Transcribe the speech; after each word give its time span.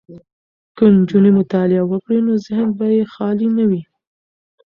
که 0.75 0.83
نجونې 0.97 1.31
مطالعه 1.39 1.83
وکړي 1.87 2.19
نو 2.27 2.33
ذهن 2.45 2.67
به 2.77 2.85
یې 2.95 3.03
خالي 3.13 3.47
نه 3.57 3.63
وي. 3.69 3.81